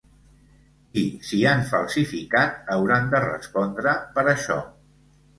[0.99, 1.01] I
[1.31, 4.57] si han falsificat, hauran de respondre per això.